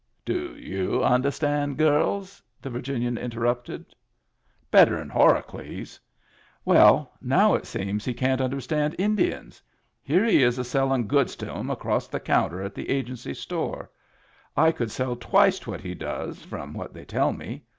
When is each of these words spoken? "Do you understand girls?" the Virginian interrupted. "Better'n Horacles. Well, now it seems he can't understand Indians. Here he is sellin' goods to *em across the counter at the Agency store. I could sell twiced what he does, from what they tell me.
"Do 0.25 0.55
you 0.57 1.03
understand 1.03 1.77
girls?" 1.77 2.41
the 2.59 2.71
Virginian 2.71 3.19
interrupted. 3.19 3.93
"Better'n 4.71 5.11
Horacles. 5.11 5.99
Well, 6.65 7.11
now 7.21 7.53
it 7.53 7.67
seems 7.67 8.03
he 8.03 8.15
can't 8.15 8.41
understand 8.41 8.95
Indians. 8.97 9.61
Here 10.01 10.25
he 10.25 10.41
is 10.41 10.55
sellin' 10.67 11.05
goods 11.05 11.35
to 11.35 11.53
*em 11.53 11.69
across 11.69 12.07
the 12.07 12.19
counter 12.19 12.63
at 12.63 12.73
the 12.73 12.89
Agency 12.89 13.35
store. 13.35 13.91
I 14.57 14.71
could 14.71 14.89
sell 14.89 15.15
twiced 15.15 15.67
what 15.67 15.81
he 15.81 15.93
does, 15.93 16.41
from 16.45 16.73
what 16.73 16.95
they 16.95 17.05
tell 17.05 17.31
me. 17.31 17.61